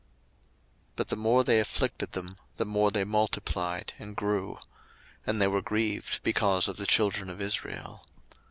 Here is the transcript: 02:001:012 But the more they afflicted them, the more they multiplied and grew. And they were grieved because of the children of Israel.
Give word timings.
02:001:012 0.93 0.95
But 0.95 1.07
the 1.09 1.15
more 1.15 1.43
they 1.43 1.59
afflicted 1.59 2.11
them, 2.13 2.35
the 2.57 2.65
more 2.65 2.89
they 2.89 3.03
multiplied 3.03 3.93
and 3.99 4.15
grew. 4.15 4.57
And 5.27 5.39
they 5.39 5.45
were 5.45 5.61
grieved 5.61 6.23
because 6.23 6.67
of 6.67 6.77
the 6.77 6.87
children 6.87 7.29
of 7.29 7.39
Israel. 7.39 8.01